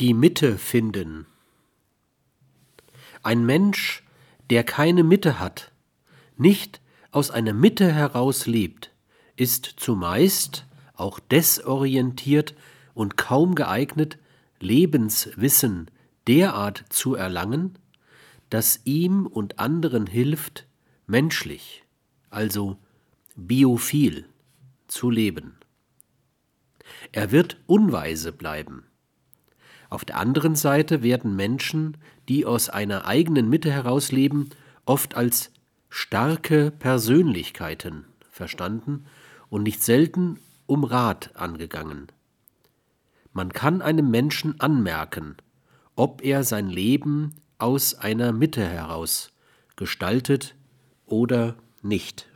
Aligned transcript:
Die 0.00 0.14
Mitte 0.14 0.58
finden. 0.58 1.26
Ein 3.24 3.44
Mensch, 3.44 4.04
der 4.48 4.62
keine 4.62 5.02
Mitte 5.02 5.40
hat, 5.40 5.72
nicht 6.36 6.80
aus 7.10 7.32
einer 7.32 7.52
Mitte 7.52 7.92
heraus 7.92 8.46
lebt, 8.46 8.92
ist 9.34 9.64
zumeist 9.64 10.66
auch 10.94 11.18
desorientiert 11.18 12.54
und 12.94 13.16
kaum 13.16 13.56
geeignet, 13.56 14.18
Lebenswissen 14.60 15.90
derart 16.28 16.84
zu 16.90 17.16
erlangen, 17.16 17.76
das 18.50 18.82
ihm 18.84 19.26
und 19.26 19.58
anderen 19.58 20.06
hilft, 20.06 20.68
menschlich, 21.08 21.82
also 22.30 22.78
biophil, 23.34 24.26
zu 24.86 25.10
leben. 25.10 25.56
Er 27.10 27.32
wird 27.32 27.56
unweise 27.66 28.30
bleiben. 28.30 28.87
Auf 29.90 30.04
der 30.04 30.18
anderen 30.18 30.54
Seite 30.54 31.02
werden 31.02 31.34
Menschen, 31.34 31.96
die 32.28 32.44
aus 32.44 32.68
einer 32.68 33.06
eigenen 33.06 33.48
Mitte 33.48 33.70
heraus 33.70 34.12
leben, 34.12 34.50
oft 34.84 35.14
als 35.14 35.50
starke 35.88 36.70
Persönlichkeiten 36.70 38.04
verstanden 38.30 39.06
und 39.48 39.62
nicht 39.62 39.82
selten 39.82 40.38
um 40.66 40.84
Rat 40.84 41.30
angegangen. 41.34 42.08
Man 43.32 43.52
kann 43.52 43.82
einem 43.82 44.10
Menschen 44.10 44.60
anmerken, 44.60 45.36
ob 45.96 46.22
er 46.22 46.44
sein 46.44 46.68
Leben 46.68 47.34
aus 47.58 47.94
einer 47.94 48.32
Mitte 48.32 48.64
heraus 48.64 49.32
gestaltet 49.76 50.54
oder 51.06 51.56
nicht. 51.82 52.28